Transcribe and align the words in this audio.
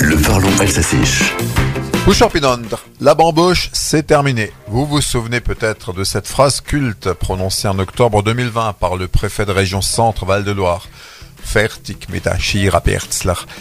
Le 0.00 0.16
Verlon 0.16 0.50
Elsassich. 0.60 1.32
Bouchorpinandre, 2.04 2.80
la 3.00 3.14
bamboche, 3.14 3.70
c'est 3.72 4.06
terminé. 4.06 4.52
Vous 4.68 4.84
vous 4.84 5.00
souvenez 5.00 5.40
peut-être 5.40 5.94
de 5.94 6.04
cette 6.04 6.28
phrase 6.28 6.60
culte 6.60 7.10
prononcée 7.14 7.66
en 7.66 7.78
octobre 7.78 8.22
2020 8.22 8.74
par 8.74 8.96
le 8.96 9.08
préfet 9.08 9.46
de 9.46 9.52
région 9.52 9.80
Centre 9.80 10.26
Val-de-Loire. 10.26 10.88
Fertig 11.42 12.06
mit 12.10 12.20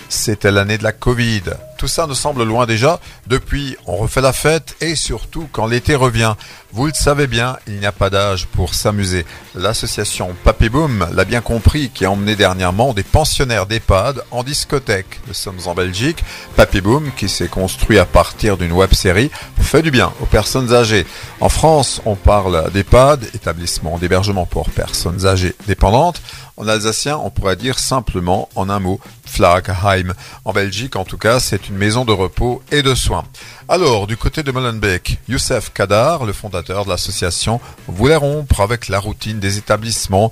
C'était 0.10 0.52
l'année 0.52 0.78
de 0.78 0.84
la 0.84 0.92
Covid. 0.92 1.44
Tout 1.78 1.88
ça 1.88 2.08
nous 2.08 2.16
semble 2.16 2.44
loin 2.44 2.66
déjà. 2.66 3.00
Depuis, 3.28 3.76
on 3.88 3.98
refait 3.98 4.22
la 4.22 4.34
fête 4.34 4.76
et 4.82 4.96
surtout 4.96 5.48
quand 5.52 5.68
l'été 5.68 5.96
revient. 5.96 6.36
Vous 6.72 6.88
le 6.88 6.94
savez 6.94 7.28
bien, 7.28 7.58
il 7.68 7.80
n'y 7.80 7.86
a 7.86 7.92
pas 7.92 8.10
d'âge 8.10 8.48
pour 8.48 8.74
s'amuser. 8.74 9.26
L'association 9.54 10.36
Papy 10.44 10.70
Boom 10.70 11.08
l'a 11.14 11.24
bien 11.24 11.42
compris 11.42 11.90
qui 11.90 12.04
a 12.06 12.12
emmené 12.12 12.36
dernièrement 12.36 12.94
des 12.94 13.04
pensionnaires 13.04 13.68
d'EHPAD 13.68 14.24
en 14.32 14.44
discothèque. 14.44 15.20
Nous 15.28 15.36
sommes 15.36 15.60
en 15.66 15.76
Belgique. 15.76 16.24
Papy 16.56 16.82
Boom, 16.82 17.12
qui 17.16 17.30
s'est 17.30 17.48
construit 17.48 18.00
à 18.00 18.06
partir 18.06 18.58
d'une 18.58 18.72
web 18.72 18.94
série, 18.94 19.30
fait 19.60 19.82
du 19.82 19.92
bien 19.92 20.14
aux 20.22 20.26
personnes 20.26 20.74
âgées. 20.74 21.06
En 21.40 21.50
France, 21.50 22.02
on 22.06 22.16
parle 22.16 22.72
d'EHPAD, 22.72 23.24
établissement 23.34 23.98
d'hébergement 23.98 24.46
pour 24.46 24.70
personnes 24.70 25.26
âgées 25.26 25.56
dépendantes. 25.68 26.22
En 26.58 26.68
alsacien, 26.68 27.18
on 27.18 27.32
pourrait 27.32 27.56
dire 27.56 27.80
simplement 27.80 28.50
en 28.56 28.70
un 28.70 28.80
mot 28.80 29.00
Flagheim. 29.34 30.14
En 30.46 30.54
Belgique, 30.54 30.96
en 30.96 31.06
tout 31.06 31.18
cas, 31.18 31.40
c'est 31.40 31.68
une 31.68 31.76
maison 31.76 32.06
de 32.06 32.12
repos 32.12 32.62
et 32.72 32.84
de 32.84 32.94
soins. 32.94 33.24
Alors, 33.68 34.06
du 34.06 34.16
côté 34.16 34.44
de 34.44 34.52
Molenbeek, 34.52 35.18
Youssef 35.28 35.74
Kadar, 35.74 36.26
le 36.26 36.34
fondateur 36.34 36.86
de 36.86 36.90
l'association, 36.92 37.60
voulait 37.88 38.16
rompre 38.16 38.62
avec 38.62 38.90
la 38.90 39.00
routine 39.00 39.40
des 39.40 39.58
établissements. 39.58 40.32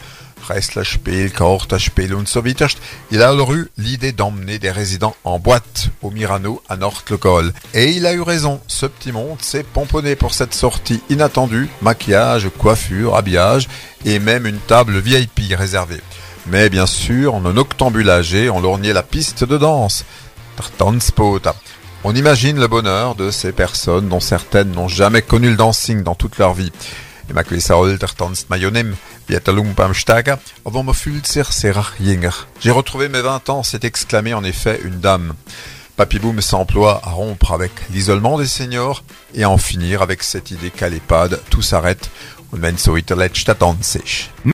Il 3.11 3.21
a 3.21 3.29
alors 3.29 3.53
eu 3.53 3.69
l'idée 3.77 4.11
d'emmener 4.11 4.59
des 4.59 4.71
résidents 4.71 5.15
en 5.23 5.39
boîte 5.39 5.89
au 6.01 6.11
Mirano 6.11 6.61
à 6.69 6.77
Nord-le-Col. 6.77 7.53
Et 7.73 7.91
il 7.91 8.05
a 8.05 8.13
eu 8.13 8.21
raison. 8.21 8.59
Ce 8.67 8.85
petit 8.85 9.11
monde 9.11 9.41
s'est 9.41 9.63
pomponné 9.63 10.15
pour 10.15 10.33
cette 10.33 10.53
sortie 10.53 11.01
inattendue. 11.09 11.69
Maquillage, 11.81 12.49
coiffure, 12.57 13.15
habillage 13.15 13.67
et 14.05 14.19
même 14.19 14.45
une 14.45 14.59
table 14.59 14.99
VIP 14.99 15.55
réservée. 15.57 16.01
Mais 16.47 16.69
bien 16.69 16.85
sûr, 16.85 17.35
en 17.35 17.45
un 17.45 17.57
octambulagé, 17.57 18.49
on 18.49 18.59
lorgnait 18.59 18.93
la 18.93 19.03
piste 19.03 19.43
de 19.43 19.57
danse. 19.57 20.05
On 22.03 22.15
imagine 22.15 22.59
le 22.59 22.67
bonheur 22.67 23.15
de 23.15 23.29
ces 23.29 23.51
personnes 23.51 24.09
dont 24.09 24.19
certaines 24.19 24.71
n'ont 24.71 24.87
jamais 24.87 25.21
connu 25.21 25.49
le 25.49 25.55
dancing 25.55 26.03
dans 26.03 26.15
toute 26.15 26.39
leur 26.39 26.53
vie. 26.53 26.71
J'ai 32.59 32.71
retrouvé 32.71 33.07
mes 33.07 33.21
20 33.21 33.49
ans, 33.49 33.63
s'est 33.63 33.79
exclamé 33.83 34.33
en 34.33 34.43
effet 34.43 34.79
une 34.83 34.99
dame. 34.99 35.33
Papy 35.95 36.19
Boom 36.19 36.41
s'emploie 36.41 36.99
à 37.03 37.11
rompre 37.11 37.51
avec 37.51 37.71
l'isolement 37.91 38.39
des 38.39 38.47
seniors 38.47 39.03
et 39.35 39.43
à 39.43 39.49
en 39.49 39.57
finir 39.57 40.01
avec 40.01 40.23
cette 40.23 40.49
idée 40.49 40.71
qu'à 40.71 40.89
l'EHPAD, 40.89 41.39
tout 41.49 41.61
s'arrête. 41.61 42.09